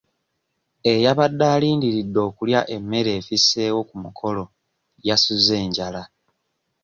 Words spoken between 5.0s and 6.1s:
yasuze njala.